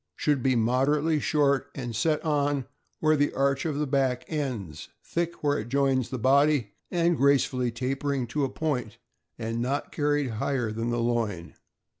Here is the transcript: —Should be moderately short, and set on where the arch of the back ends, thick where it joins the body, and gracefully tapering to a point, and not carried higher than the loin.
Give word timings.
—Should 0.15 0.41
be 0.41 0.55
moderately 0.55 1.19
short, 1.19 1.69
and 1.75 1.95
set 1.95 2.25
on 2.25 2.65
where 3.01 3.15
the 3.15 3.31
arch 3.33 3.65
of 3.65 3.77
the 3.77 3.85
back 3.85 4.25
ends, 4.27 4.89
thick 5.03 5.43
where 5.43 5.59
it 5.59 5.69
joins 5.69 6.09
the 6.09 6.17
body, 6.17 6.71
and 6.89 7.15
gracefully 7.15 7.69
tapering 7.69 8.25
to 8.29 8.43
a 8.43 8.49
point, 8.49 8.97
and 9.37 9.61
not 9.61 9.91
carried 9.91 10.31
higher 10.41 10.71
than 10.71 10.89
the 10.89 10.97
loin. 10.99 11.53